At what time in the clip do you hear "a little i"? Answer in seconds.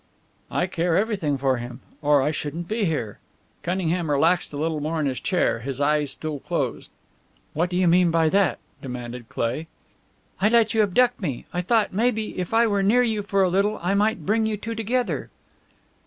13.43-13.93